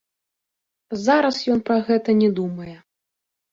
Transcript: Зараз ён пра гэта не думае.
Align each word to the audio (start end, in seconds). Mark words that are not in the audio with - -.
Зараз 1.07 1.35
ён 1.57 1.63
пра 1.69 1.77
гэта 1.91 2.19
не 2.25 2.33
думае. 2.43 2.77